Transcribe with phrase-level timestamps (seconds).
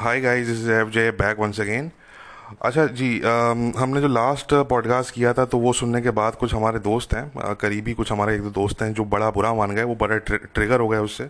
[0.00, 1.90] Hi guys is F J back once again
[2.62, 6.54] अच्छा जी अम, हमने जो लास्ट पॉडकास्ट किया था तो वो सुनने के बाद कुछ
[6.54, 9.82] हमारे दोस्त हैं करीबी कुछ हमारे एक दो दोस्त हैं जो बड़ा बुरा मान गए
[9.82, 11.28] वो बड़ा ट्रि, ट्रिगर हो गए उससे।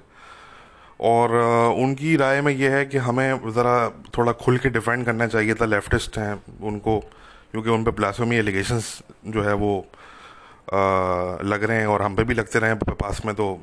[1.01, 5.27] और अ, उनकी राय में ये है कि हमें ज़रा थोड़ा खुल के डिफेंड करना
[5.27, 6.99] चाहिए था लेफ्टिस्ट हैं उनको
[7.53, 9.79] क्योंकि उन पर ब्लास्फेमी एलिगेशंस जो है वो
[10.73, 10.77] अ,
[11.43, 13.61] लग रहे हैं और हम पे भी लगते रहे हैं पास में तो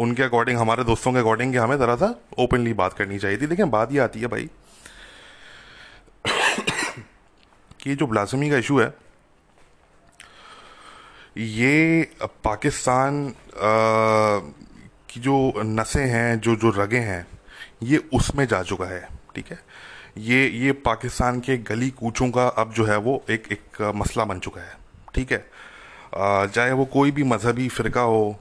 [0.00, 3.70] उनके अकॉर्डिंग हमारे दोस्तों के अकॉर्डिंग हमें ज़रा सा ओपनली बात करनी चाहिए थी। लेकिन
[3.70, 4.48] बात ये आती है भाई
[7.82, 8.92] कि जो ब्लासमी का इशू है,
[11.36, 12.02] ये
[12.44, 13.34] पाकिस्तान
[15.10, 17.26] की जो नसें हैं, जो जो रगे हैं,
[17.82, 19.58] ये उसमें जा चुका है, ठीक है?
[20.18, 24.38] ये ये पाकिस्तान के गली कूचों का अब जो है वो एक एक मसला बन
[24.38, 24.76] चुका है,
[25.14, 25.44] ठीक है?
[26.14, 28.36] चाहे वो कोई भी मजहबी फ़िरका हो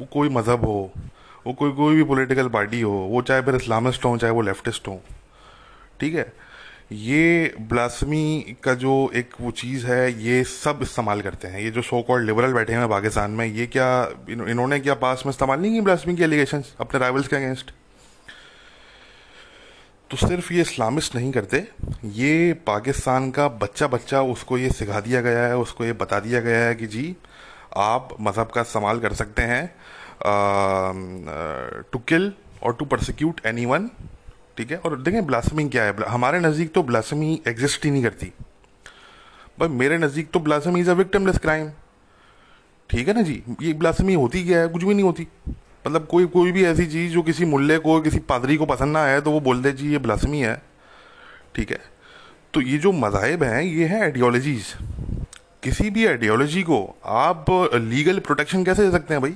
[0.00, 0.92] वो कोई मज़हब हो
[1.46, 4.88] वो कोई कोई भी पॉलिटिकल पार्टी हो वो चाहे फिर इस्लामिस्ट हो चाहे वो लेफ्टिस्ट
[4.88, 5.02] हो
[6.00, 6.32] ठीक है?
[6.92, 11.82] ये ब्लासमी का जो एक वो चीज़ है ये सब इस्तेमाल करते हैं। ये जो
[11.82, 15.60] सो कॉल्ड लिबरल बैठे हैं पाकिस्तान में ये क्या इन, इन्होंने क्या पास में इस्तेमाल
[15.60, 17.70] नहीं की ब्लासमी की एलिगेशन अपने राइवल्स के अगेंस्ट
[20.10, 21.68] तो सिर्फ़ ये इस्लामिस्ट नहीं करते
[22.04, 26.40] ये पाकिस्तान का बच्चा बच्चा उसको ये सिखा दिया गया है उसको ये बता दिया
[26.40, 27.16] गया है कि जी
[27.76, 29.66] आप मज़हब का इस्तेमाल कर सकते हैं
[31.92, 32.32] टू किल
[32.62, 33.90] और टू परसिक्यूट एनी वन
[34.56, 34.76] ठीक है?
[34.76, 35.94] और देखें ब्लासमी क्या है?
[36.04, 38.32] हमारे नज़दीक तो ब्लासमी एग्जिस्ट ही नहीं करती।
[39.58, 41.70] भाई, मेरे नज़दीक तो blasphemy is a victimless crime
[42.90, 43.42] ठीक है ना जी?
[43.62, 44.68] ये ब्लासमी होती क्या है?
[44.68, 45.26] कुछ भी नहीं होती।
[45.86, 49.02] मतलब कोई कोई भी ऐसी चीज़ जो किसी मुल्ले को, किसी पादरी को पसंद ना
[49.04, 50.54] आए तो वो बोल दे, जी, ये ब्लासमी है।
[51.54, 51.78] ठीक है?
[52.54, 54.74] तो ये जो मज़ाहब हैं, ये हैं आइडियोलॉजीज़
[55.62, 59.34] किसी भी आइडियोलॉजी को आप लीगल प्रोटेक्शन कैसे दे सकते हैं भाई?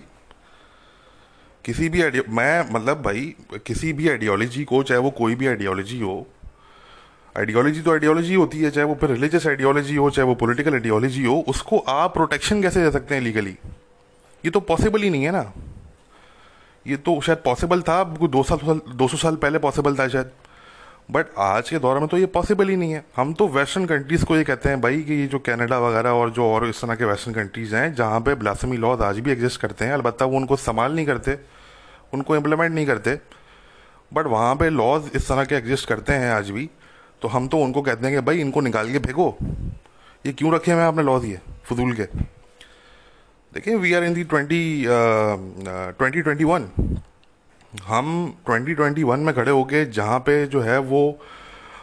[1.65, 3.35] किसी भी मैं मतलब भाई,
[3.67, 6.27] किसी भी आइडियोलॉजी को, चाहे वो कोई भी आइडियोलॉजी हो
[7.37, 11.25] आइडियोलॉजी तो आइडियोलॉजी होती है, चाहे वो फिर रिलीजियस आइडियोलॉजी हो, चाहे वो पॉलिटिकल आइडियोलॉजी
[11.25, 13.57] हो, उसको आप प्रोटेक्शन कैसे दे सकते हैं लीगली
[14.45, 15.53] ये तो पॉसिबल ही नहीं है ना।
[16.87, 20.31] ये तो शायद पॉसिबल था दो साल, दो सौ साल पहले पॉसिबल था शायद।
[21.09, 24.25] बट आज के दौर में तो ये पॉसिबल ही नहीं है। हम तो वेस्टर्न कंट्रीज़
[24.25, 26.95] को ये कहते हैं भाई कि ये जो कनाडा वगैरह और जो और इस तरह
[26.95, 30.37] के वेस्टर्न कंट्रीज़ हैं, जहाँ पे ब्लासमी लॉज आज भी एग्जिस्ट करते हैं, अलबत्त वो
[30.37, 31.39] उनको संभाल नहीं करते,
[32.15, 33.19] उनको इम्प्लीमेंट नहीं करते।
[34.13, 36.69] बट वहाँ पे लॉज इस तरह के एग्जिस्ट करते हैं आज भी
[37.23, 39.37] तो हम तो उनको कहते हैं कि भाई इनको निकाल के फेंको।
[40.25, 42.05] ये क्यों रखे हैं आपने लॉज ये, फजूल के?
[43.53, 46.69] देखिए we are in the twenty twenty twenty one
[47.83, 51.19] हम 2021 में खड़े होके जहाँ पे जो है वो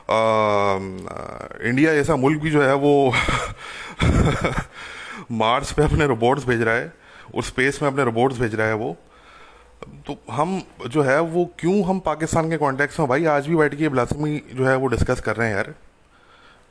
[0.09, 0.77] आ,
[1.67, 3.13] इंडिया जैसा मुल्क भी जो है वो
[5.31, 6.93] मार्स पे अपने रोबोट्स भेज रहा है
[7.35, 8.97] और स्पेस में अपने रोबोट्स भेज रहा है वो।
[10.07, 13.75] तो हम जो है वो क्यों हम पाकिस्तान के कॉन्टेक्स्ट में भाई आज भी बैठ
[13.75, 15.73] के ब्लासमी जो है वो डिस्कस कर रहे हैं यार।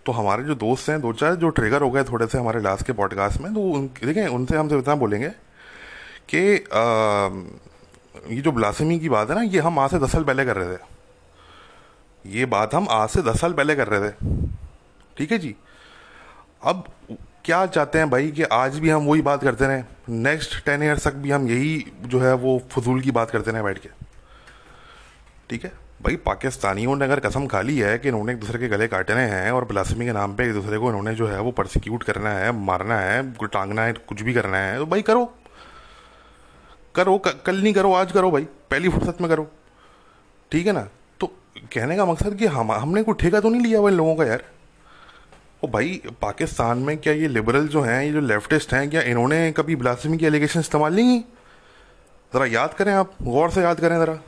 [0.06, 2.87] तो हमारे जो दोस्त हैं दो चार जो ट्रिगर हो गए थोड़े से हमारे लास्ट
[2.87, 5.28] के पॉडकास्ट में तो उन देखें उनसे हमसे इतना बोलेंगे
[6.34, 6.56] कि
[8.28, 10.56] ये जो ब्लासमी की बात है ना, ये हम आज से दस साल पहले कर
[10.56, 14.14] रहे थे। ये बात हम आज से दस साल पहले कर रहे थे।
[15.16, 15.54] ठीक है जी?
[16.62, 16.84] अब
[17.44, 19.84] क्या चाहते हैं भाई कि आज भी हम वही बात करते रहें?
[20.08, 23.64] नेक्स्ट टेन ईयर्स तक भी हम यही जो है वो फजूल की बात करते रहें
[23.64, 23.88] बैठ के।
[25.50, 25.72] ठीक है?
[26.02, 29.22] भाई पाकिस्तानियों ने अगर कसम खा ली है कि इन्होंने एक दूसरे के गले काटने
[29.22, 32.31] हैं और ब्लासमी के नाम पे एक दूसरे को इन्होंने जो है वो परसिक्यूट करना
[32.31, 35.32] है, मारना है टांगना है, कुछ भी करना है तो भाई करो।
[36.94, 39.46] करो कल नहीं करो, आज करो भाई, पहली फुर्सत में करो।
[40.52, 40.88] ठीक है ना?
[41.20, 41.26] तो
[41.74, 44.24] कहने का मकसद कि हम, हमने कोई ठेका तो नहीं लिया हुआ इन लोगों का
[44.24, 44.44] यार?
[45.64, 49.50] ओ भाई, पाकिस्तान में क्या ये लिबरल जो हैं, ये जो लेफ्टिस्ट हैं, क्या इन्होंने
[49.52, 51.24] कभी ब्लासमी की एलिगेशन इस्तेमाल नहीं की?
[52.32, 54.18] ज़रा याद करें आप, गौर से याद करें ज़रा।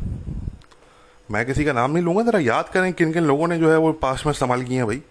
[1.31, 3.77] मैं किसी का नाम नहीं लूँगा, ज़रा याद करें किन किन लोगों ने जो है
[3.79, 5.03] वो पास में इस्तेमाल किए हैं भाई।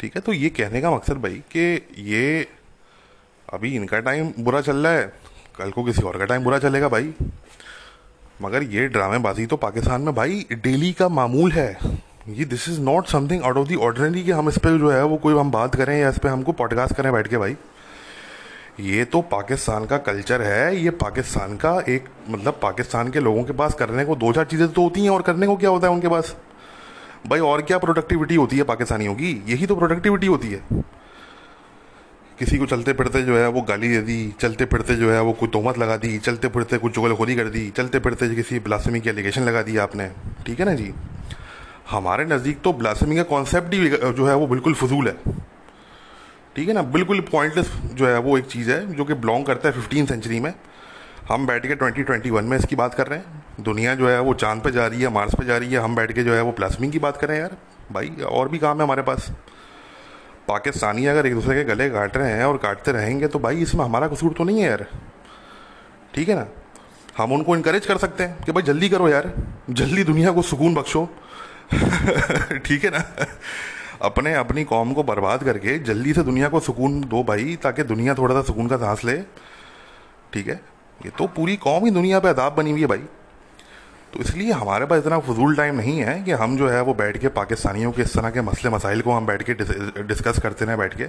[0.00, 2.46] ठीक है तो ये कहने का मकसद भाई कि ये,
[3.48, 5.19] अभी इनका टाइम बुरा चल रहा है
[5.60, 7.12] कल को किसी और का टाइम बुरा चलेगा भाई।
[8.42, 11.76] मगर ये ड्रामेबाजी तो पाकिस्तान में भाई, डेली का मामूल है।
[12.28, 15.02] ये this is not something out of the ordinary कि हम इस पर जो है,
[15.04, 17.56] वो कोई हम बात करें या इस पर हमको पॉडकास्ट करें बैठ के भाई।
[18.80, 23.52] ये तो पाकिस्तान का कल्चर है, ये पाकिस्तान का एक मतलब पाकिस्तान के लोगों के
[23.52, 25.92] पास करने को दो चार चीज़ें तो होती हैं और करने को क्या होता है
[25.92, 26.34] उनके पास?
[27.26, 29.32] भाई और क्या प्रोडक्टिविटी होती है पाकिस्तानियों की?
[29.48, 30.62] यही तो प्रोडक्टिविटी होती है।
[32.40, 35.32] किसी को चलते फिरते जो है वो गाली दे दी, चलते फिरते जो है वो
[35.32, 39.08] कोई तोहमत लगा दी, चलते फिरते कुछ चुगलखोरी कर दी, चलते फिरते किसी ब्लासमी की
[39.08, 40.08] एलिगेशन लगा दी आपने।
[40.46, 40.92] ठीक है ना जी?
[41.90, 45.16] हमारे नज़दीक तो ब्लासमी का कॉन्सेप्ट ही जो है वो बिल्कुल फजूल है।
[46.56, 46.82] ठीक है ना?
[46.82, 50.40] बिल्कुल पॉइंटलेस जो है वो एक चीज़ है जो कि बिलोंग करता है फिफ्टीन सेंचुरी
[50.40, 50.52] में।
[51.28, 54.20] हम बैठ के ट्वेंटी ट्वेंटी वन में इसकी बात कर रहे हैं। दुनिया जो है
[54.20, 56.34] वो चाँद पे जा रही है मार्स पे जा रही है। हम बैठ के जो
[56.34, 57.56] है वो प्लास्मिंग की बात करें यार।
[57.92, 59.30] भाई, और भी काम है हमारे पास।
[60.50, 63.84] पाकिस्तानी अगर एक दूसरे के गले काट रहे हैं और काटते रहेंगे तो भाई इसमें
[63.84, 64.86] हमारा कसूर तो नहीं है यार।
[66.14, 66.46] ठीक है ना?
[67.18, 69.32] हम उनको इनक्रेज कर सकते हैं कि भाई जल्दी करो यार,
[69.70, 71.08] जल्दी दुनिया को सुकून बख्शो।
[72.66, 73.26] ठीक है ना?
[74.02, 78.14] अपने अपनी कौम को बर्बाद करके जल्दी से दुनिया को सुकून दो भाई, ताकि दुनिया
[78.14, 79.16] थोड़ा सा सुकून का सांस ले।
[80.32, 80.60] ठीक है?
[81.04, 83.02] ये तो पूरी कौम ही दुनिया पे अदाब बनी हुई है भाई।
[84.12, 87.18] तो इसलिए हमारे पास इतना फजूल टाइम नहीं है कि हम जो है वो बैठ
[87.18, 89.54] के पाकिस्तानियों के इस तरह के मसले, मसाइल को हम बैठ के
[90.02, 91.06] डिस्कस करते रहे बैठ के,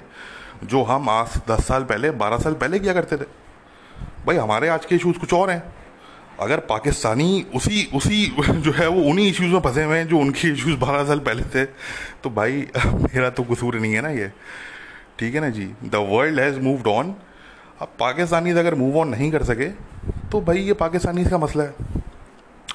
[0.64, 3.26] जो हम आज दस साल पहले, बारह साल पहले किया करते थे।
[4.28, 5.64] भाई, हमारे आज के इशूज़ कुछ और हैं।
[6.40, 8.26] अगर पाकिस्तानी उसी उसी
[8.62, 11.44] जो है वो उन्हीं इश्यूज़ में फंसे हुए हैं जो उनके इश्यूज़ बारह साल पहले
[11.44, 11.66] थे
[12.24, 14.32] तो भाई, मेरा तो कसूर नहीं है ना ये।
[15.20, 15.66] ठीक है ना जी?
[15.84, 17.16] The world has moved on
[17.82, 19.66] अब पाकिस्तानी अगर मूव ऑन नहीं कर सके
[20.32, 21.74] तो भाई, ये पाकिस्तानी का मसला है।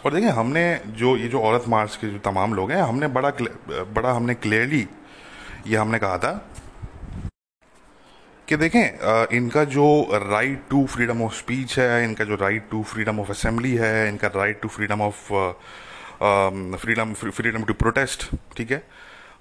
[0.04, 3.31] और देखिए, हमने जो, ये जो औरत मार्च के जो तमाम लोग हैं, हमने बड़ा
[3.70, 4.87] बड़ा हमने क्लियरली
[5.66, 6.32] ये हमने कहा था
[8.48, 13.20] कि देखें इनका जो right to freedom of speech है, इनका जो right to freedom
[13.20, 15.32] of assembly है, इनका right to freedom of
[16.76, 18.82] freedom freedom to protest ठीक है?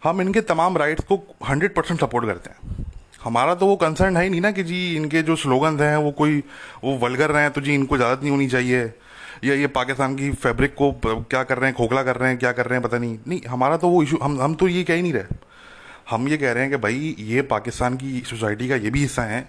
[0.03, 2.85] हम इनके तमाम राइट्स को हंड्रेड परसेंट सपोर्ट करते हैं।
[3.23, 6.11] हमारा तो वो कंसर्न है ही नहीं ना कि जी, इनके जो स्लोगन्स हैं, वो
[6.13, 6.43] कोई,
[6.83, 8.85] वो वलगर रहे हैं तो जी, इनको इजाज़त नहीं होनी चाहिए।
[9.43, 12.51] या ये पाकिस्तान की फैब्रिक को क्या कर रहे हैं, खोखला कर रहे हैं, क्या
[12.51, 14.93] कर रहे हैं, पता नहीं। नहीं, हमारा तो वो इशू हम हम तो ये कह
[14.93, 15.35] ही नहीं रहे।
[16.09, 19.23] हम ये कह रहे हैं कि भाई, ये पाकिस्तान की सोसाइटी का ये भी हिस्सा
[19.23, 19.41] है,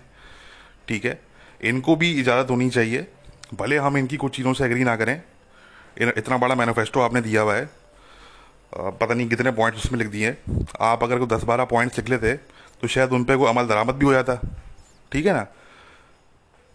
[0.88, 1.20] ठीक है?
[1.60, 3.06] इनको भी इजाज़त होनी चाहिए।
[3.54, 5.20] भले हम इनकी कुछ चीज़ों से एग्री ना करें।
[5.96, 7.68] इतना बड़ा मैनिफेस्टो आपने दिया हुआ है।
[8.72, 10.36] पता नहीं कितने पॉइंट्स उसमें लिख दिए
[10.82, 12.32] आप अगर कोई दस बारह पॉइंट्स लिख लेते
[12.82, 14.34] तो शायद उन पर कोई अमल दरामद भी हो जाता।
[15.12, 15.46] ठीक है ना?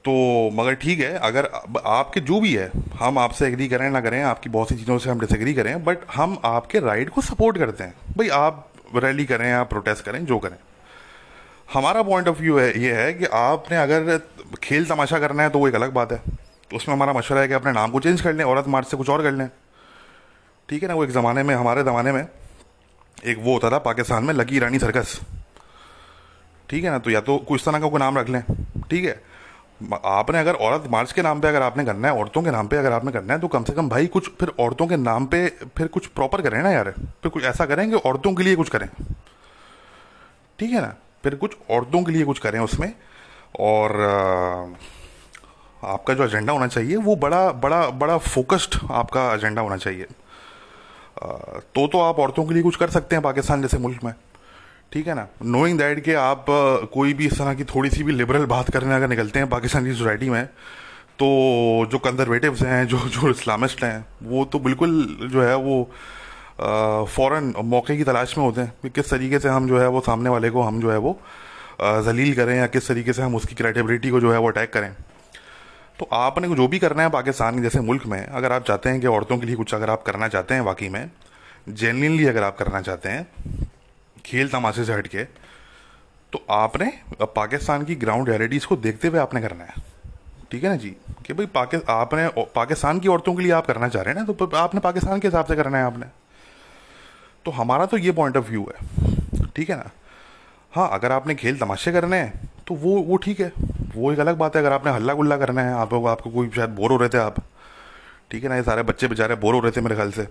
[0.06, 0.14] तो
[0.54, 1.46] मगर ठीक है, अगर
[1.78, 2.70] आपके जो भी है,
[3.00, 6.06] हम आपसे एग्री करें ना करें, आपकी बहुत सी चीज़ों से हम डिसएग्री करें बट
[6.16, 10.40] हम आपके राइट को सपोर्ट करते हैं। भाई आप रैली करें, आप प्रोटेस्ट करें, जो
[10.40, 10.58] करें।
[11.74, 14.18] हमारा पॉइंट ऑफ़ व्यू है, ये है कि आपने अगर
[14.64, 16.18] खेल तमाशा करना है तो वो एक अलग बात है।
[16.72, 18.98] तो उसमें हमारा मशवरा है कि अपने नाम को चेंज कर लें, औरत मार्च से
[18.98, 19.48] कुछ और कर लें।
[20.70, 22.26] ठीक है ना, वो एक ज़माने में, हमारे ज़माने में
[23.26, 25.20] एक वो होता था, पाकिस्तान में लकी रानी सर्कस
[26.70, 28.44] ठीक है ना तो या तो कुछ तरह का कोई नाम रख लें।
[28.90, 29.20] ठीक है
[30.06, 32.78] आपने अगर औरत मार्च के नाम पे अगर आपने करना है, औरतों के नाम पे
[32.78, 35.48] अगर आपने करना है तो कम से कम भाई कुछ, फिर औरतों के नाम पे
[35.78, 38.70] फिर कुछ प्रॉपर करें ना यार। फिर कुछ ऐसा करें कि औरतों के लिए कुछ
[38.70, 38.88] करें।
[40.60, 40.94] ठीक है ना?
[41.24, 42.94] फिर कुछ औरतों के लिए कुछ करें उसमें।
[43.60, 44.00] और
[45.84, 50.08] आपका जो एजेंडा होना चाहिए, वो बड़ा बड़ा बड़ा फोकस्ड आपका एजेंडा होना चाहिए।
[51.76, 54.14] तो तो आप औरतों के लिए कुछ कर सकते हैं पाकिस्तान जैसे मुल्क में।
[54.92, 55.28] ठीक है ना?
[55.46, 56.46] नोइंग दैट कि आप
[56.94, 59.86] कोई भी इस तरह की थोड़ी सी भी लिबरल बात करने अगर निकलते हैं पाकिस्तान
[59.86, 60.46] की सोसाइटी में
[61.20, 61.28] तो
[61.92, 65.84] जो कंजर्वेटिव्स हैं, जो जो इस्लामिस्ट हैं, वो तो बिल्कुल जो है वो
[67.08, 70.02] फ़ौर मौके की तलाश में होते हैं कि किस तरीके से हम जो है वो
[70.02, 71.18] सामने वाले को हम जो है वो
[71.82, 74.92] जलील करें या किस तरीके से हम उसकी क्रेडिबिलिटी को जो है वो अटैक करें।
[76.00, 79.08] तो आपने जो भी करना है पाकिस्तान जैसे मुल्क में, अगर आप चाहते हैं कि
[79.08, 81.10] औरतों के लिए कुछ अगर आप करना चाहते हैं वाकई में
[81.70, 83.28] जेनविनली अगर आप करना चाहते हैं
[84.26, 85.24] खेल तमाशे से हटके
[86.34, 86.92] तो आपने
[87.36, 89.74] पाकिस्तान की ग्राउंड रियलिटीज़ को देखते हुए आपने करना है।
[90.52, 90.96] ठीक है ना जी?
[91.26, 94.34] कि भाई पाकि, आपने पाकिस्तान की औरतों के लिए आप करना चाह रहे हैं ना
[94.34, 96.06] तो आपने पाकिस्तान के हिसाब से करना है आपने।
[97.46, 99.90] तो हमारा तो ये पॉइंट ऑफ़ व्यू है। ठीक है ना?
[100.74, 103.52] हाँ अगर आपने खेल तमाशे करने हैं तो वो वो ठीक है।
[103.96, 106.70] वो एक अलग बात है, अगर आपने हल्ला गुल्ला करना है, आप, आपको कोई शायद
[106.72, 107.36] बोर हो रहे थे आप।
[108.32, 110.28] ठीक है ना, ये सारे बच्चे बेचारे बोर हो रहे थे मेरे ख्याल से।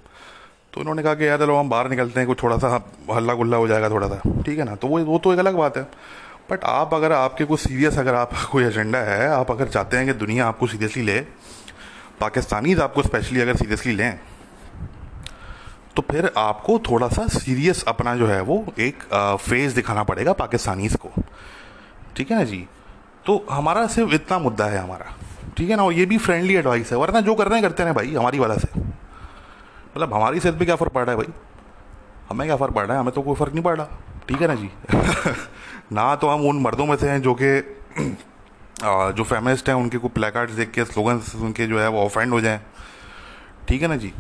[0.75, 2.69] तो उन्होंने कहा कि, यार, चलो, हम बाहर निकलते हैं, कुछ थोड़ा सा
[3.12, 4.75] हल्ला गुल्ला हो जाएगा थोड़ा सा। ठीक है ना?
[4.75, 5.83] तो वो वो तो एक अलग बात है।
[6.50, 10.07] बट आप अगर, आपके कोई सीरियस अगर आप, कोई एजेंडा है, आप अगर चाहते हैं
[10.07, 11.21] कि दुनिया आपको सीरियसली ले,
[12.21, 14.21] पाकिस्तानीज आपको स्पेशली अगर सीरियसली लें
[15.97, 19.03] तो फिर आपको थोड़ा सा सीरियस अपना जो है, वो एक
[19.41, 21.11] फ़ेज़ दिखाना पड़ेगा पाकिस्तानीज को।
[22.17, 22.67] ठीक है ना जी?
[23.27, 25.07] तो हमारा सिर्फ़ इतना मुद्दा है हमारा।
[25.57, 25.85] ठीक है ना?
[25.85, 28.39] और ये भी फ्रेंडली एडवाइस है, वरना जो कर रहे हैं, करते हैं भाई, हमारी
[28.39, 28.69] वाला से।
[30.00, 31.33] मतलब हमारी सेहत पे क्या फ़र्क पड़ रहा है भाई?
[32.30, 33.00] हमें क्या फ़र्क पड़ रहा है?
[33.00, 33.87] हमें तो कोई फ़र्क नहीं पड़ रहा।
[34.28, 34.71] ठीक है ना जी?
[35.92, 37.61] ना तो हम उन मर्दों में से हैं जो कि
[39.16, 42.40] जो फेमिनिस्ट हैं, उनके कोई प्लेकार्ड्स देख के स्लोगन्स उनके जो है वो ऑफेंड हो
[42.40, 42.61] जाएँ।
[43.69, 44.12] ठीक है ना जी?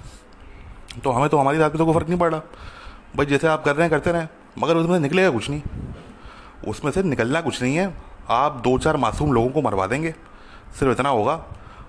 [1.04, 2.40] तो हमें तो हमारी बात पे तो कोई फ़र्क नहीं पड़ रहा।
[3.16, 5.62] भाई जैसे आप कर रहे हैं, करते रहें, मगर उसमें से निकलेगा कुछ नहीं।
[6.68, 7.94] उसमें से निकलना कुछ नहीं है।
[8.28, 10.14] आप दो चार मासूम लोगों को मरवा देंगे।
[10.78, 11.44] सिर्फ़ इतना होगा,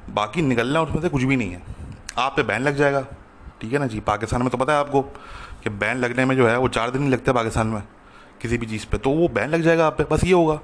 [0.10, 1.62] बाकी निकलना उसमें से कुछ भी नहीं है।
[2.17, 3.05] आप पे बैन लग जाएगा।
[3.62, 4.00] ठीक है ना जी?
[4.01, 5.01] पाकिस्तान में तो पता है आपको
[5.63, 7.82] कि बैन लगने में जो है वो चार दिन ही लगते हैं पाकिस्तान में
[8.41, 10.60] किसी भी चीज़ पे। तो वो बैन लग जाएगा आप पे बस ये होगा।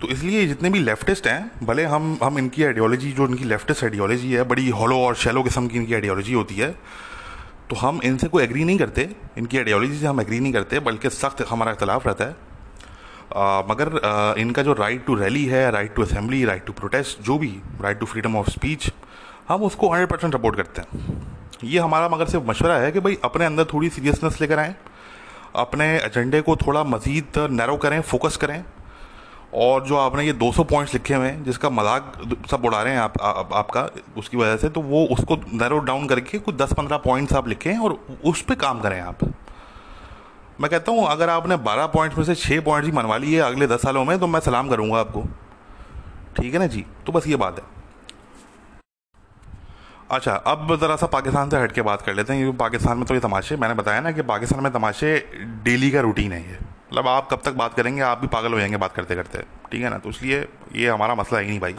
[0.00, 4.32] तो इसलिए जितने भी लेफ्टिस्ट हैं भले हम हम इनकी आइडियोलॉजी जो इनकी लेफ्टिस्ट आइडियोलॉजी
[4.32, 6.70] है बड़ी हॉलो और शैलो किस्म की इनकी आइडियोलॉजी होती है
[7.70, 9.08] तो हम इनसे कोई एग्री नहीं करते।
[9.38, 12.36] इनकी आइडियोलॉजी से हम एग्री नहीं करते बल्कि सख्त हमारा इख्तलाफ रहता है।
[13.36, 17.22] आ, मगर आ, इनका जो राइट टू रैली है right to assembly right to protest
[17.22, 18.90] जो भी right to freedom of speech
[19.48, 23.18] हम उसको हंड्रेड परसेंट सपोर्ट करते हैं। ये हमारा मगर सिर्फ़ मशवरा है कि भाई
[23.24, 24.74] अपने अंदर थोड़ी सीरियसनेस लेकर आएँ
[25.56, 28.62] अपने एजेंडे को थोड़ा मज़ीद नैरो करें फोकस करें।
[29.54, 33.00] और जो आपने ये 200 पॉइंट्स लिखे हुए हैं जिसका मज़ाक सब उड़ा रहे हैं
[33.00, 33.88] आप, आ, आपका
[34.18, 37.98] उसकी वजह से तो वो उसको नैरो डाउन करके कुछ 10-15 पॉइंट्स आप लिखें और
[38.24, 39.24] उस पर काम करें आप।
[40.60, 43.66] मैं कहता हूँ अगर आपने 12 पॉइंट्स में से 6 पॉइंट्स ही मनवा लिए अगले
[43.66, 45.24] 10 सालों में तो मैं सलाम करूँगा आपको।
[46.36, 46.84] ठीक है ना जी?
[47.06, 47.77] तो बस ये बात है।
[50.10, 53.06] अच्छा अब ज़रा सा पाकिस्तान से हट के बात कर लेते हैं क्योंकि पाकिस्तान में
[53.06, 55.10] तो ये तमाशे मैंने बताया ना कि पाकिस्तान में तमाशे
[55.64, 58.58] डेली का रूटीन है ये। मतलब आप कब तक बात करेंगे आप भी पागल हो
[58.58, 59.98] जाएँगे बात करते करते ठीक है ना?
[59.98, 61.76] तो इसलिए ये हमारा मसला है ही नहीं भाई।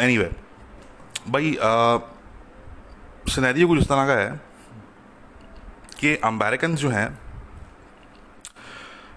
[0.00, 0.32] एनी anyway,
[1.28, 1.56] भाई
[3.32, 4.40] सिनेरियो कुछ इस तरह का है
[6.00, 7.08] कि अमेरिकन जो हैं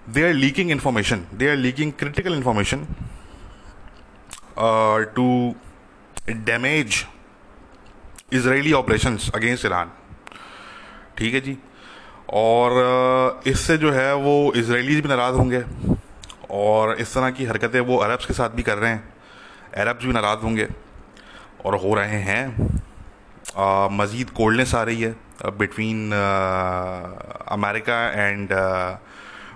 [0.08, 2.86] they are leaking information they are leaking critical information
[5.16, 5.54] to
[6.30, 7.04] damage
[8.32, 9.90] Israeli operations against Iran.
[11.18, 11.56] ठीक है जी?
[12.30, 15.62] और इससे जो है वो इसराइलीज भी नाराज़ होंगे।
[16.50, 19.14] और इस तरह की हरकतें वो अरब्स के साथ भी कर रहे हैं।
[19.76, 20.66] अरब्स भी नाराज़ होंगे।
[21.64, 22.80] और हो रहे हैं।
[23.92, 25.14] मज़ीद कोल्डनेस आ रही है।
[25.58, 26.12] Between
[27.48, 28.48] America and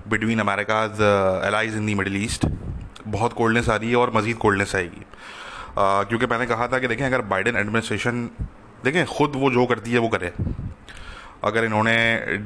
[0.09, 1.01] between America's
[1.47, 2.47] allies in the Middle East
[3.07, 5.05] बहुत कोल्डनेस आ रही है और मज़ीद कोल्डनेस आएगी।
[5.79, 8.29] क्योंकि मैंने कहा था कि देखें, अगर बाइडन एडमिनिस्ट्रेशन
[8.85, 10.33] देखें खुद वो जो करती है वो करे।
[11.45, 11.95] अगर इन्होंने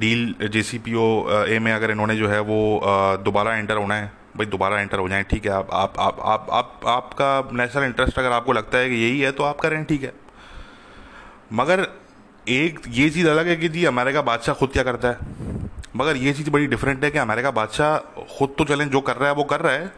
[0.00, 1.06] डील जे सी पी ओ
[1.46, 2.58] ए में अगर इन्होंने जो है वो
[3.24, 6.46] दोबारा एंटर होना है भाई दोबारा एंटर हो जाए ठीक है आप आप आप आप,
[6.50, 10.02] आप आपका नेशनल इंटरेस्ट अगर आपको लगता है कि यही है तो आप करें ठीक
[10.02, 10.12] है।
[11.52, 11.86] मगर
[12.48, 15.18] एक ये चीज़ अलग है कि जी अमेरिका बादशाह खुद क्या करता है?
[15.96, 17.96] मगर ये चीज़ बड़ी डिफरेंट है कि अमेरिका बादशाह
[18.38, 19.92] खुद तो चलें जो कर रहा है वो कर रहा है।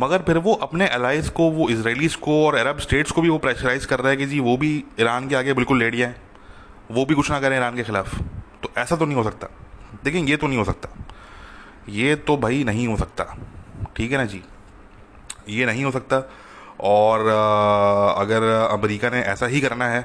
[0.00, 3.38] मगर फिर वो अपने अलाइज को, वो इसराइलीज को और अरब स्टेट्स को भी वो
[3.38, 6.14] प्रेशराइज कर रहा है कि जी, वो भी ईरान के आगे बिल्कुल लेट जाए
[6.90, 8.18] वो भी कुछ ना करें ईरान के ख़िलाफ़।
[8.62, 9.46] तो ऐसा तो नहीं हो सकता।
[10.04, 10.88] देखिए ये तो नहीं हो सकता।
[11.88, 13.24] ये तो भाई नहीं हो सकता।
[13.96, 14.42] ठीक है ना जी?
[15.48, 16.22] ये नहीं हो सकता।
[16.80, 17.20] और
[18.18, 20.02] अगर अमेरिका ने ऐसा ही करना है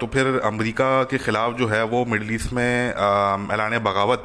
[0.00, 4.24] तो फिर अमेरिका के ख़िलाफ़ जो है वो मिडल ईस्ट में ऐलान बगावत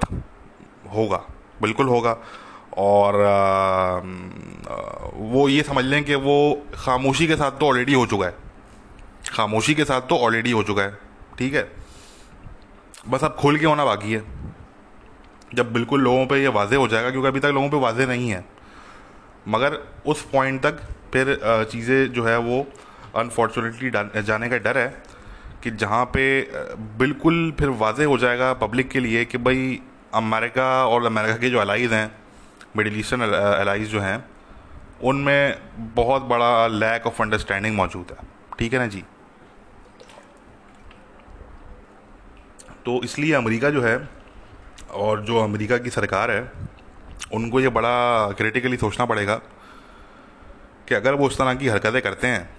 [0.96, 1.22] होगा।
[1.62, 2.18] बिल्कुल होगा।
[2.80, 3.16] और
[5.32, 6.38] वो ये समझ लें कि वो
[6.76, 8.34] खामोशी के साथ तो ऑलरेडी हो चुका है।
[9.30, 10.98] खामोशी के साथ तो ऑलरेडी हो चुका है,
[11.38, 11.68] ठीक है?
[13.10, 14.24] बस अब खुल के होना बाकी है।
[15.56, 18.30] जब बिल्कुल लोगों पे ये वाजे हो जाएगा, क्योंकि अभी तक लोगों पे वाजे नहीं
[18.30, 18.44] है।
[19.48, 20.82] मगर उस पॉइंट तक
[21.14, 22.66] फिर चीज़ें जो है वो
[23.18, 23.90] अनफॉर्चुनेटली
[24.24, 24.88] जाने का डर है
[25.64, 26.26] कि जहाँ पे
[27.00, 29.80] बिल्कुल फिर वाजे हो जाएगा पब्लिक के लिए कि भाई
[30.16, 32.08] अमेरिका और अमेरिका के जो अलाइज हैं
[32.78, 33.22] मिडिल ईस्टर्न
[33.62, 34.26] एलाइज जो हैं,
[35.04, 38.28] उनमें बहुत बड़ा लैक ऑफ़ अंडरस्टैंडिंग मौजूद है।
[38.60, 39.04] ठीक है ना जी?
[42.86, 44.10] तो इसलिए अमेरिका जो है,
[44.92, 46.52] और जो अमेरिका की सरकार है,
[47.34, 49.36] उनको ये बड़ा क्रिटिकली सोचना पड़ेगा
[50.88, 52.50] कि अगर वो उस तरह की हरकतें करते हैं,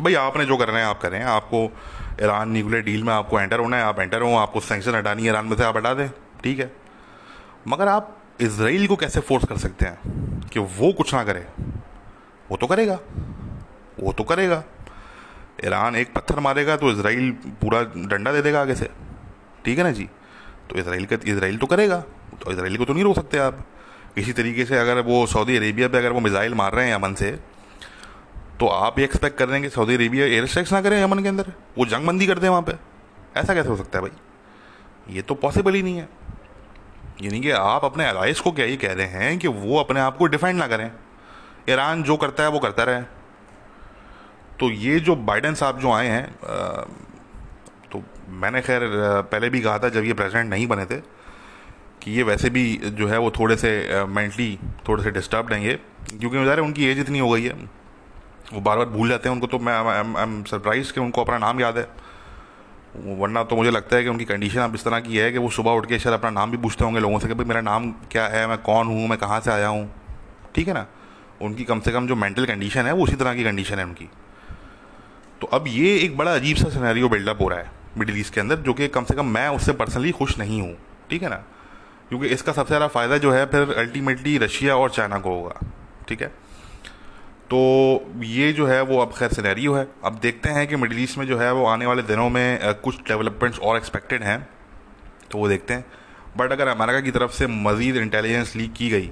[0.00, 1.64] भाई आपने जो करना है, आप करें। आपको
[2.22, 5.28] ईरान न्यूक्लियर डील में आपको एंटर होना है, आप एंटर हो, आपको सेंक्शन हटानी है,
[5.28, 6.08] ईरान में से आप हटा दें।
[6.42, 6.72] ठीक है?
[7.68, 11.46] मगर आप इसराइल को कैसे फोर्स कर सकते हैं कि वो कुछ ना करे?
[12.50, 12.98] वो तो करेगा।
[14.00, 14.62] वो तो करेगा।
[15.64, 18.88] ईरान एक पत्थर मारेगा तो इसराइल पूरा डंडा दे देगा आगे से।
[19.64, 20.08] ठीक है ना जी?
[20.70, 22.00] तो इसराइल का इसराइल तो करेगा।
[22.42, 23.64] तो इसराइल को तो नहीं रोक सकते आप।
[24.18, 27.14] इसी तरीके से अगर वो सऊदी अरेबिया पे अगर वो मिज़ाइल मार रहे हैं यमन
[27.14, 27.30] से
[28.60, 31.22] तो आप ये एक्सपेक्ट कर रहे हैं कि सऊदी अरेबिया एयर स्ट्राइक्स ना करें यमन
[31.22, 31.52] के अंदर?
[31.78, 32.78] वो जंग बंदी कर दें वहाँ पर
[33.36, 35.14] ऐसा कैसे हो सकता है भाई?
[35.14, 36.08] ये तो पॉसिबल ही नहीं है।
[37.22, 40.16] यानी कि आप अपने अलाइस को क्या ही कह रहे हैं कि वो अपने आप
[40.16, 40.90] को डिफेंड ना करें।
[41.70, 43.02] ईरान जो करता है, वो करता रहे।
[44.60, 46.26] तो ये जो बाइडन साहब जो आए हैं
[47.92, 48.02] तो
[48.40, 48.80] मैंने खैर
[49.30, 50.96] पहले भी कहा था जब ये प्रेसिडेंट नहीं बने थे
[52.02, 55.74] कि ये वैसे भी जो है वो थोड़े से मेंटली थोड़े से डिस्टर्ब हैं ये।
[56.10, 57.52] क्योंकि ज़ाहिर उनकी एज इतनी हो गई है।
[58.52, 61.38] वो बार बार भूल जाते हैं उनको तो मैं आई एम सरप्राइज़ कि उनको अपना
[61.38, 61.88] नाम याद है।
[62.96, 65.50] वरना तो मुझे लगता है कि उनकी कंडीशन अब इस तरह की है कि वो
[65.50, 67.90] सुबह उठ के शायद अपना नाम भी पूछते होंगे लोगों से कि भाई मेरा नाम
[68.10, 69.90] क्या है, मैं कौन हूँ, मैं कहाँ से आया हूँ।
[70.54, 70.86] ठीक है ना?
[71.42, 74.08] उनकी कम से कम जो मेंटल कंडीशन है, वो उसी तरह की कंडीशन है उनकी।
[75.40, 78.40] तो अब ये एक बड़ा अजीब सा सिनेरियो बिल्डअप हो रहा है मिडिल ईस्ट के
[78.40, 80.76] अंदर, जो कि कम से कम मैं उससे पर्सनली खुश नहीं हूँ।
[81.10, 81.42] ठीक है ना?
[82.08, 85.60] क्योंकि इसका सबसे ज़्यादा फ़ायदा जो है, फिर अल्टीमेटली रशिया और चाइना को होगा।
[86.08, 86.32] ठीक है?
[87.50, 87.58] तो
[88.24, 91.26] ये जो है वो अब खैर सिनेरियो है। अब देखते हैं कि मिडिल ईस्ट में
[91.26, 94.38] जो है वो आने वाले दिनों में कुछ डेवलपमेंट्स और एक्सपेक्टेड हैं
[95.30, 95.84] तो वो देखते हैं।
[96.36, 99.06] बट अगर अमेरिका की तरफ़ से मज़ीद इंटेलिजेंस लीक की गई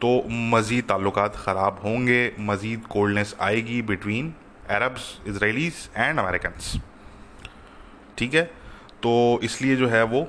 [0.00, 0.10] तो
[0.52, 4.32] मज़ीद ताल्लुक ख़राब होंगे मज़ीद कोल्डनेस आएगी between
[4.70, 6.52] Arabs Israelis and American
[8.18, 8.42] ठीक है?
[9.02, 10.26] तो इसलिए जो है वो आ,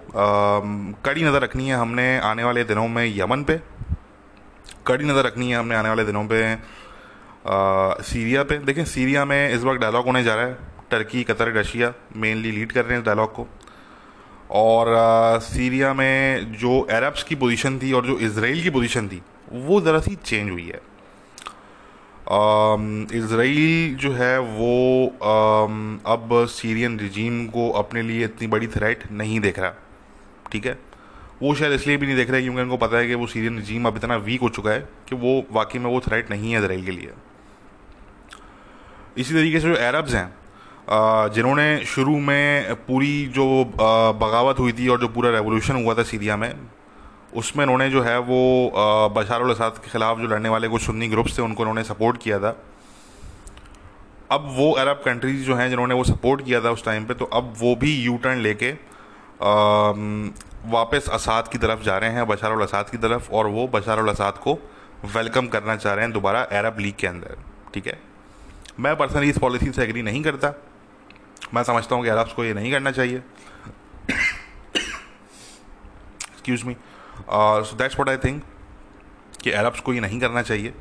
[1.06, 3.60] कड़ी नज़र रखनी है हमने आने वाले दिनों में यमन पे।
[4.88, 6.42] कड़ी नज़र रखनी है हमने आने वाले दिनों पे
[8.04, 10.58] सीरिया पे देखें सीरिया में इस वक्त डायलॉग होने जा रहा है।
[10.92, 13.48] Turkey Qatar Russia mainly lead कर रहे हैं इस डायलॉग को।
[14.52, 19.22] और आ, सीरिया में जो अरब्स की पोजीशन थी और जो इसराइल की पोजीशन थी
[19.54, 20.82] वो ज़रा सी चेंज हुई है।
[23.18, 29.40] इसराइल जो है वो आ, अब सीरियन रिजीम को अपने लिए इतनी बड़ी थ्रेट नहीं
[29.40, 29.74] देख रहा।
[30.52, 30.78] ठीक है?
[31.42, 33.58] वो शायद इसलिए भी नहीं देख रहा है क्योंकि उनको पता है कि वो सीरियन
[33.58, 36.60] रिजीम अब इतना वीक हो चुका है कि वो वाकई में वो थ्रेट नहीं है
[36.60, 37.12] इसराइल के लिए।
[39.18, 40.30] इसी तरीके से जो अरब्स हैं
[41.34, 43.46] जिन्होंने शुरू में पूरी जो
[43.76, 46.54] बगावत हुई थी और जो पूरा रेवोल्यूशन हुआ था सीरिया में,
[47.36, 48.42] उसमें उन्होंने जो है वो
[49.16, 52.40] बशार असाद के ख़िलाफ़ जो लड़ने वाले कुछ सुन्नी ग्रुप्स थे, उनको उन्होंने सपोर्ट किया
[52.40, 52.56] था।
[54.32, 57.26] अब वो अरब कंट्रीज़ जो हैं, जिन्होंने वो सपोर्ट किया था उस टाइम पे तो
[57.34, 58.72] अब वो भी यू टर्न लेके
[60.72, 64.38] वापस असाद की तरफ़ जा रहे हैं, बशार असाद की तरफ़, और वो बशार असाद
[64.44, 64.60] को
[65.16, 67.38] वेलकम करना चाह रहे हैं दोबारा अरब लीग के अंदर,
[67.74, 68.00] ठीक है?
[68.80, 70.54] मैं पर्सनली इस पॉलिसी से एग्री नहीं करता।
[71.54, 73.18] मैं समझता हूँ कि अरब्स को ये नहीं करना चाहिए।
[76.32, 76.76] Excuse me
[77.30, 78.44] so that's what I think
[79.44, 80.74] कि अरब्स को ये नहीं करना चाहिए।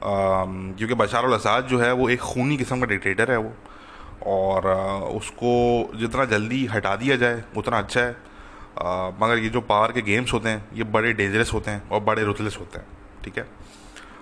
[0.00, 3.52] Um, क्योंकि बशार असाद जो है वो एक खूनी किस्म का डिक्टेटर है वो।
[4.26, 5.50] और uh, उसको
[5.96, 10.32] जितना जल्दी हटा दिया जाए उतना अच्छा है। Uh, मगर ये जो पावर के गेम्स
[10.32, 12.86] होते हैं ये बड़े डेंजरस होते हैं और बड़े रुतलेस होते हैं
[13.24, 13.44] ठीक है?
[13.44, 13.50] uh,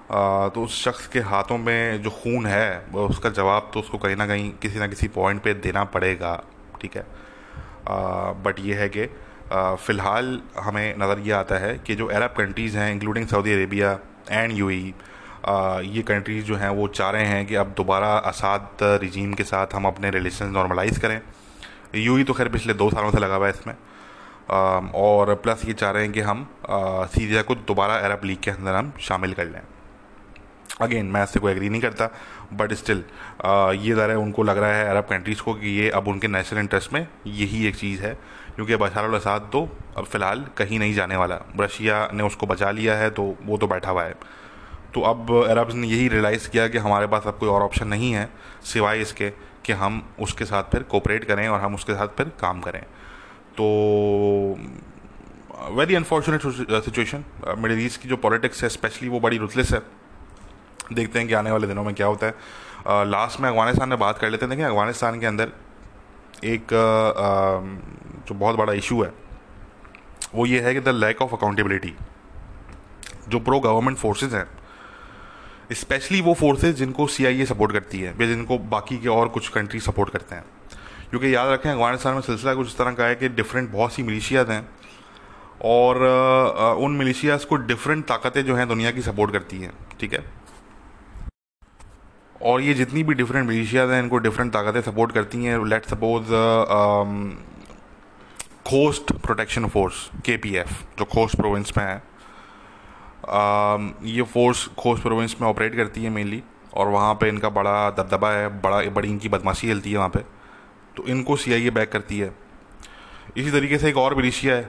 [0.08, 4.26] तो उस शख्स के हाथों में जो खून है उसका जवाब तो उसको कहीं ना
[4.26, 6.42] कहीं किसी ना किसी पॉइंट पे देना पड़ेगा,
[6.80, 7.04] ठीक है?
[8.44, 9.06] बट ये है कि
[9.52, 13.98] फ़िलहाल हमें नज़र ये आता है कि जो अरब कंट्रीज़ हैं including Saudi Arabia
[14.30, 19.32] and you ये कंट्रीज़ जो हैं, वो चाह रहे हैं कि अब दोबारा असाद रिजीम
[19.34, 21.20] के साथ हम अपने रिलेशन नॉर्मलाइज़ करें।
[21.94, 23.74] यू तो खैर पिछले दो सालों से लगा हुआ है इसमें।
[24.96, 28.74] और प्लस ये चाह रहे हैं कि हम सीरिया को दोबारा अरब लीग के अंदर
[28.74, 29.60] हम शामिल कर लें।
[30.80, 32.06] अगेन मैं इससे कोई एग्री नहीं करता
[32.52, 33.02] बट स्टिल
[33.78, 36.92] ये ज़रा उनको लग रहा है अरब कंट्रीज़ को कि ये अब उनके नेशनल इंटरेस्ट
[36.92, 38.12] में यही एक चीज़ है,
[38.54, 39.62] क्योंकि बशार असाद तो
[39.96, 43.66] अब फ़िलहाल कहीं नहीं जाने वाला। रशिया ने उसको बचा लिया है तो वो तो
[43.66, 44.14] बैठा हुआ है।
[44.94, 48.12] तो अब अरब्स ने यही रियलाइज़ किया कि हमारे पास अब कोई और ऑप्शन नहीं
[48.12, 48.28] है,
[48.64, 49.30] सिवाय इसके
[49.64, 52.82] कि हम उसके साथ फिर कोऑपरेट करें और हम उसके साथ फिर काम करें।
[53.56, 53.64] तो
[55.76, 56.42] very unfortunate
[56.84, 57.24] situation
[57.58, 59.80] Middle East की जो पॉलिटिक्स है स्पेशली वो बड़ी रुथलेस है।
[60.92, 62.34] देखते हैं कि आने वाले दिनों में क्या होता है।
[63.06, 65.52] लास्ट में अफ़गानिस्तान में बात कर लेते हैं। देखिए, अफ़गानिस्तान के अंदर
[66.46, 66.66] एक
[68.28, 69.12] जो बहुत बड़ा इशू है,
[70.34, 71.94] वो ये है कि द लैक ऑफ़ अकाउंटेबिलिटी
[73.28, 74.46] जो प्रो गवर्नमेंट फोर्सेज हैं
[75.74, 79.28] स्पेशली वो फोर्सेज जिनको सी आई ए सपोर्ट करती है, या जिनको बाकी के और
[79.28, 80.44] कुछ कंट्री सपोर्ट करते हैं।
[81.10, 84.02] क्योंकि याद रखें, अफ़गानिस्तान में सिलसिला कुछ इस तरह का है कि डिफरेंट बहुत सी
[84.02, 84.68] मिलिशियाज हैं
[85.66, 90.24] और उन मिलिशियाज को डिफरेंट ताकतें जो हैं दुनिया की सपोर्ट करती हैं, ठीक है?
[92.42, 96.26] और ये जितनी भी डिफरेंट मिलिशियाज हैं इनको डिफरेंट ताकतें सपोर्ट करती हैं। Let suppose
[98.68, 101.96] Khost protection force K P F जो खोस्ट प्रोविंस में है।
[103.28, 106.42] आ, ये फोर्स खोस्ट प्रोविंस में ऑपरेट करती है मेनली
[106.74, 110.20] और वहाँ पे इनका बड़ा दबदबा है बड़ा बड़ी इनकी बदमाशी चलती है वहाँ पे।
[110.96, 112.32] तो इनको सी आई ए बैक करती है।
[113.36, 114.68] इसी तरीके से एक और मिलिशिया है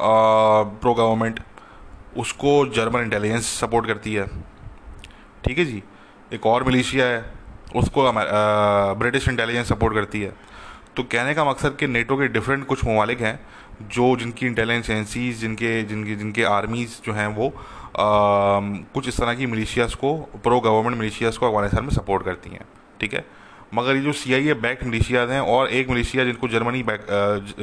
[0.00, 1.40] प्रो गवर्नमेंट
[2.16, 4.26] उसको जर्मन इंटेलिजेंस सपोर्ट करती है।
[5.44, 5.82] ठीक है जी?
[6.32, 7.24] एक और मिलिशिया है
[7.76, 8.10] उसको
[8.98, 10.32] ब्रिटिश इंटेलिजेंस सपोर्ट करती है।
[10.96, 13.38] तो कहने का मकसद कि नेटो के डिफरेंट कुछ ममालिक हैं
[13.92, 17.54] जो जिनकी इंटेलिजेंस एजेंसीज जिनके जिनके जिनके आर्मीज़ जो हैं वो आ,
[18.94, 22.64] कुछ इस तरह की मिलिशियास को प्रो गवर्नमेंट मिलिशियास को अफ़गानिस्तान में सपोर्ट करती हैं
[23.00, 23.24] ठीक है?
[23.74, 27.06] मगर ये जो सी आई ए बैक मिलिशियाज हैं और एक मिलिशिया जिनको जर्मनी बैक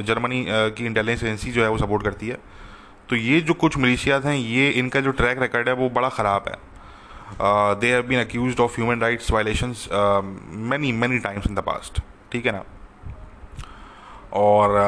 [0.06, 2.38] जर्मनी की इंटेलिजेंस एजेंसी जो है वो सपोर्ट करती है
[3.08, 6.44] तो ये जो कुछ मिलिशियाज हैं ये इनका जो ट्रैक रिकॉर्ड है वो बड़ा ख़राब
[6.48, 6.56] है।
[7.40, 12.00] They have been accuse of human rights violations many many times in the past
[12.32, 12.64] ठीक है ना?
[14.32, 14.78] और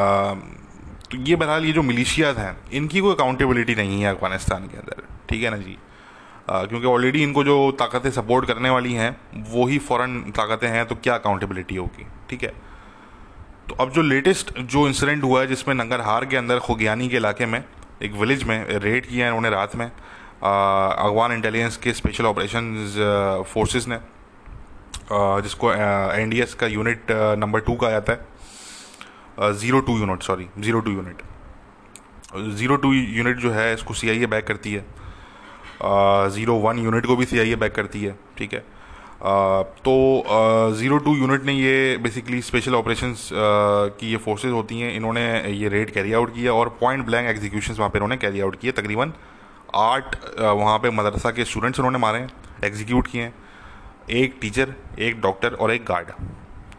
[1.11, 5.03] तो ये बहरहाल ये जो मिलिशियाज हैं इनकी कोई अकाउंटेबिलिटी नहीं है अफ़गानिस्तान के अंदर।
[5.31, 5.77] ठीक है ना जी?
[6.51, 9.11] आ, क्योंकि ऑलरेडी इनको जो ताकतें सपोर्ट करने वाली हैं
[9.51, 12.53] वो ही फ़ौरन ताकतें हैं तो क्या अकाउंटेबिलिटी होगी ठीक है?
[13.69, 17.47] तो अब जो लेटेस्ट जो इंसिडेंट हुआ है जिसमें नंगरहार के अंदर खुगियानी के इलाके
[17.47, 17.63] में
[18.03, 19.91] एक विलेज में रेड किया है उन्होंने रात में
[20.39, 23.99] अगवान इंटेलिजेंस के स्पेशल ऑपरेशन फोर्सेस ने
[25.43, 30.91] जिसको एनडीएस का यूनिट नंबर टू कहा जाता है। Zero two unit sorry zero two
[30.91, 31.23] unit
[32.57, 34.85] zero two unit जो है, इसको सी आई ए बैक करती है।
[36.31, 38.61] ज़ीरो वन यूनिट को भी सी आई ए बैक करती है, ठीक है?
[39.85, 45.53] तो ज़ीरो टू यूनिट ने ये बेसिकली स्पेशल ऑपरेशंस की ये फोर्सेस होती हैं, इन्होंने
[45.53, 48.73] ये रेड कैरी आउट किया और पॉइंट ब्लैंक एग्जीक्यूशन वहाँ पर इन्होंने कैरी आउट किए,
[48.73, 49.13] तकरीबन
[49.77, 52.29] आठ वहाँ पे मदरसा के स्टूडेंट्स उन्होंने मारे हैं
[52.65, 53.35] एग्जीक्यूट किए। हैं
[54.13, 56.11] एक टीचर एक डॉक्टर और एक गार्ड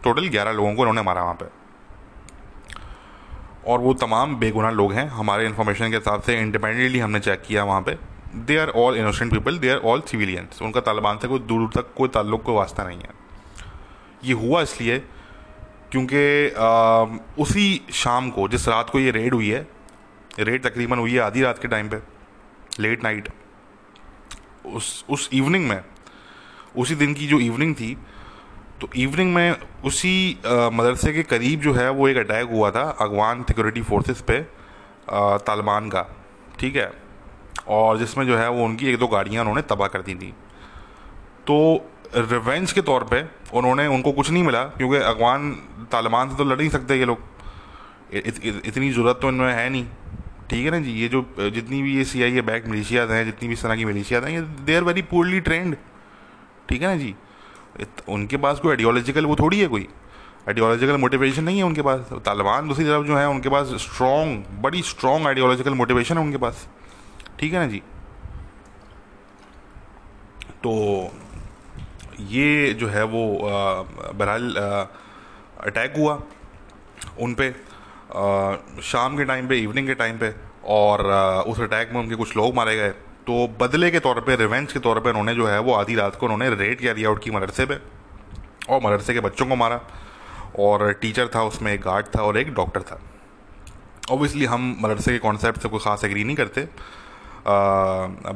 [0.04, 1.46] टोटल ग्यारह लोगों को उन्होंने मारा वहाँ पे।
[3.68, 7.64] और वो तमाम बेगुनाह लोग हैं, हमारे इन्फॉर्मेशन के हिसाब से इंडिपेंडेंटली हमने चेक किया
[7.64, 7.98] वहाँ पे।
[8.38, 11.70] They are all innocent people they are all civilians उनका तालिबान से कोई दूर दूर
[11.76, 13.10] तक कोई ताल्लुक, कोई वास्ता नहीं है।
[14.24, 15.00] ये हुआ इसलिए
[15.92, 19.68] क्योंकि उसी शाम को, जिस रात को ये रेड हुई है
[20.40, 21.98] रेड तकरीबन हुई है आधी रात के टाइम पे।
[22.80, 23.30] लेट नाइट
[24.66, 25.82] उस उस इवनिंग में
[26.76, 27.98] उसी दिन की जो इवनिंग थी
[28.82, 33.44] तो इवनिंग में उसी मदरसे के करीब जो है वो एक अटैक हुआ था अगवान
[33.44, 34.40] सिक्योरिटी फोर्सेस पे
[35.10, 36.02] तालिबान का
[36.60, 36.92] ठीक है?
[37.68, 40.34] और जिसमें जो है वो उनकी एक दो गाड़ियाँ उन्होंने तबाह कर दी थी।
[41.48, 41.56] तो
[42.16, 45.52] रिवेंज के तौर पे उन्होंने उनको कुछ नहीं मिला क्योंकि अगवान
[45.92, 47.20] तालिबान से तो लड़ नहीं सकते ये लोग।
[48.14, 49.86] इत, इत, इतनी ज़रूरत तो इनमें है नहीं।
[50.50, 53.24] ठीक है ना जी ये जो जितनी भी ये सी आई ए बैक मिलिशियाज हैं
[53.26, 55.76] जितनी भी इस तरह की मिलिशियाज हैं ये they are very poorly trained
[56.70, 57.16] ठीक है ना जी?
[58.10, 59.88] उनके पास कोई आइडियोलॉजिकल वो थोड़ी है कोई?
[60.48, 64.82] आइडियोलॉजिकल मोटिवेशन नहीं है उनके पास। तालिबान दूसरी तरफ़ जो है उनके पास स्ट्रॉन्ग बड़ी
[64.84, 66.68] स्ट्रॉन्ग आइडियोलॉजिकल मोटिवेशन है उनके पास।
[67.40, 67.82] ठीक है ना जी?
[70.64, 70.74] तो
[72.30, 74.54] ये जो है वो बहरहाल
[75.62, 76.22] अटैक हुआ
[77.22, 77.54] उन पे। आ,
[78.10, 80.34] शाम के टाइम पे इवनिंग के टाइम पे
[80.66, 81.04] और
[81.48, 82.90] उस अटैक में उनके कुछ लोग मारे गए।
[83.28, 86.16] तो बदले के तौर पे रिवेंज के तौर पे उन्होंने जो है वो आधी रात
[86.16, 87.76] को उन्होंने रेड कैरी आउट की मदरसे पे
[88.70, 89.82] और मदरसे के बच्चों को मारा।
[90.60, 93.00] और टीचर था उसमें एक गार्ड था और एक डॉक्टर था।
[94.12, 96.68] ओबियसली हम मदरसे के कॉन्सेप्ट से कोई ख़ास एग्री नहीं करते।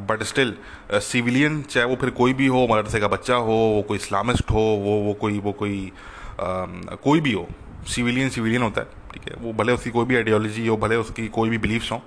[0.09, 0.53] बट स्टिल
[0.93, 4.61] सिविलियन चाहे वो फिर कोई भी हो मदरसे का बच्चा हो वो कोई इस्लामिस्ट हो
[4.83, 5.91] वो वो कोई वो कोई
[6.35, 7.47] uh, कोई भी हो
[7.87, 9.35] सिविलियन सिविलियन होता है। ठीक है?
[9.41, 12.01] वो भले उसकी कोई भी आइडियोलॉजी हो, भले उसकी कोई भी बिलीफ्स हो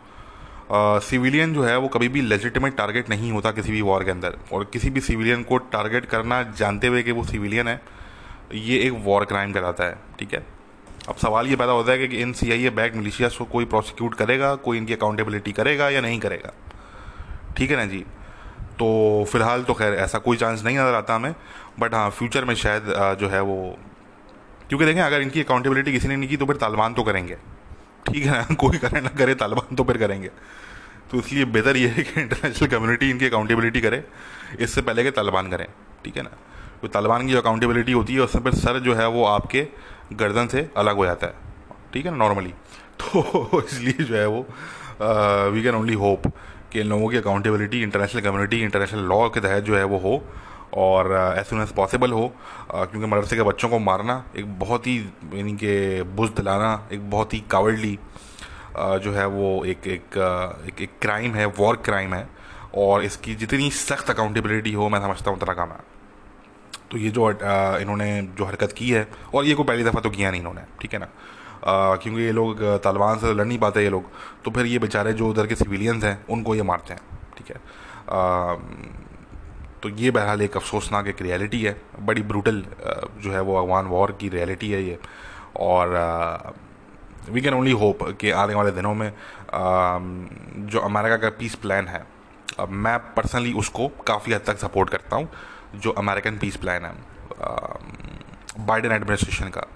[1.00, 4.36] सिविलियन जो है वो कभी भी लेजिटिमेट टारगेट नहीं होता किसी भी वॉर के अंदर।
[4.52, 7.80] और किसी भी सिविलियन को टारगेट करना जानते हुए कि वो सिविलियन है,
[8.54, 10.44] ये एक वॉर क्राइम कहलाता है, ठीक है?
[11.08, 13.64] अब सवाल ये पैदा होता है कि इन सी आई ए बैक मिलिशियाज को कोई
[13.66, 16.52] प्रोसिक्यूट करेगा, कोई इनकी अकाउंटेबिलिटी करेगा या नहीं करेगा?
[17.56, 18.04] ठीक है ना जी?
[18.78, 21.34] तो फ़िलहाल तो खैर ऐसा कोई चांस नहीं नज़र आता हमें
[21.80, 23.56] बट हाँ फ्यूचर में शायद जो है वो
[24.68, 27.36] क्योंकि देखें, अगर इनकी अकाउंटेबिलिटी किसी ने नहीं की तो फिर तालिबान तो करेंगे।
[28.06, 28.54] ठीक है ना?
[28.60, 30.30] कोई करे ना करे, तालिबान तो फिर करेंगे।
[31.10, 34.02] तो इसलिए बेहतर ये है कि इंटरनेशनल कम्युनिटी इनकी अकाउंटेबिलिटी करे।
[34.60, 35.66] इससे पहले कि तालिबान करें,
[36.04, 36.30] ठीक है ना?
[36.82, 39.66] तो तालिबान की जो अकाउंटेबिलिटी होती है उसमें फिर सर जो है, वो आपके
[40.12, 41.34] गर्दन से अलग हो जाता है,
[41.92, 42.16] ठीक है ना?
[42.18, 42.54] नॉर्मली
[43.00, 44.40] तो इसलिए जो है वो
[45.52, 46.26] वी कैन ओनली होप
[46.72, 50.16] कि इन लोगों की accountability international community international law के तहत जो है वो हो
[50.74, 54.86] और एज सुन एज पॉसिबल हो uh, क्योंकि मदरसे के बच्चों को मारना एक बहुत
[54.86, 54.96] ही
[55.34, 60.68] यानी कि बुझ दिलाना एक बहुत ही कावर्डली uh, जो है वो एक एक uh,
[60.68, 62.28] एक, एक क्राइम है वॉर क्राइम है।
[62.76, 65.78] और इसकी जितनी सख्त अकाउंटेबिलिटी हो मैं समझता हूँ उतना कम है।
[66.90, 68.06] तो ये जो इन्होंने
[68.38, 70.98] जो हरकत की है और ये को पहली दफ़ा तो किया नहीं इन्होंने ठीक है
[71.00, 71.08] ना?
[71.64, 74.10] क्योंकि ये लोग तालिबान से लड़ नहीं पाते ये लोग।
[74.44, 77.00] तो फिर ये बेचारे जो उधर के सिविलियंस हैं उनको ये मारते हैं
[77.38, 77.60] ठीक है?
[78.10, 78.56] आ,
[79.84, 82.62] तो ये बहरहाल एक अफसोसनाक एक रियलिटी है। बड़ी ब्रूटल
[83.22, 84.98] जो है वो अफगान वॉर की रियलिटी है ये।
[85.60, 85.88] और
[87.28, 89.10] वी कैन ओनली होप कि आने वाले दिनों में
[90.68, 92.02] जो अमेरिका का पीस प्लान है
[92.60, 95.28] मैं पर्सनली उसको काफ़ी हद तक सपोर्ट करता हूँ,
[95.76, 96.92] जो अमेरिकन पीस प्लान है
[98.66, 99.66] बाइडन एडमिनिस्ट्रेशन का।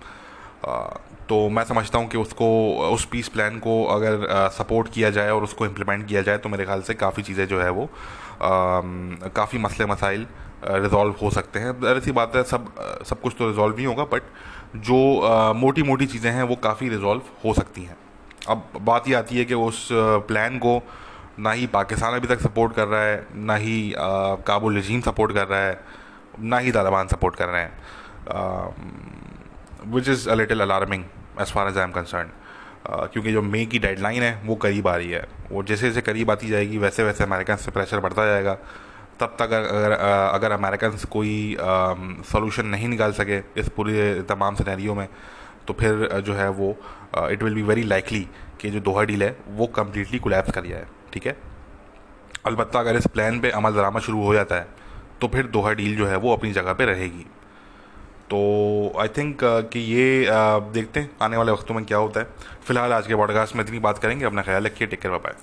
[1.29, 2.47] तो मैं समझता हूँ कि उसको,
[2.93, 6.65] उस पीस प्लान को अगर सपोर्ट किया जाए और उसको इम्प्लीमेंट किया जाए तो मेरे
[6.65, 7.89] ख्याल से काफ़ी चीज़ें जो है वो
[8.41, 10.27] काफ़ी मसले मसाइल
[10.65, 12.75] रिजॉल्व हो सकते हैं। ऐसी बात है, सब
[13.07, 14.23] सब कुछ तो रिजॉल्व नहीं होगा बट
[14.79, 17.97] जो मोटी मोटी चीज़ें हैं, वो काफ़ी रिजॉल्व हो सकती हैं।
[18.49, 20.81] अब बात ये आती है कि उस प्लान को
[21.39, 25.47] ना ही पाकिस्तान अभी तक सपोर्ट कर रहा है, ना ही काबुल रजीम सपोर्ट कर
[25.47, 25.81] रहा है,
[26.41, 27.73] ना ही तालिबान सपोर्ट कर रहे हैं।
[29.95, 31.05] Which is a little alarming
[31.41, 32.31] as far as I am concern
[32.91, 36.31] क्योंकि जो मई की डेडलाइन है, वो करीब आ रही है। वो जैसे जैसे करीब
[36.31, 38.55] आती जाएगी, वैसे वैसे अमेरिकन से प्रेशर बढ़ता जाएगा।
[39.21, 45.09] तब तक अगर अगर अमेरिकन कोई सोल्यूशन नहीं निकाल सके इस पूरे तमाम सिनेरियो में
[45.67, 46.71] तो फिर जो है वो
[47.23, 48.21] it will be very likely
[48.61, 51.37] कि जो दोहा डील है, वो कम्प्लीटली कोलैप्स कर जाए ठीक है?
[52.47, 54.67] अलबत्त अगर इस प्लान पे अमल दरामद शुरू हो जाता है
[55.21, 57.27] तो फिर दोहा डील जो है वो अपनी जगह पे रहेगी।
[58.31, 58.39] तो
[58.99, 62.27] आई थिंक कि ये uh, देखते हैं आने वाले वक्तों में क्या होता है।
[62.65, 65.35] फ़िलहाल आज के पॉडकास्ट में इतनी बात करेंगे। अपना ख्याल रखिए। Take care bye